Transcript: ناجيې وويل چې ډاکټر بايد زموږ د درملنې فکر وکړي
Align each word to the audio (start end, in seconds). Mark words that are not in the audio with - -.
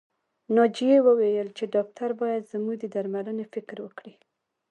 ناجيې 0.55 0.97
وويل 1.07 1.47
چې 1.57 1.63
ډاکټر 1.75 2.09
بايد 2.19 2.43
زموږ 2.53 2.75
د 2.79 2.85
درملنې 2.95 3.45
فکر 3.53 3.77
وکړي 3.81 4.13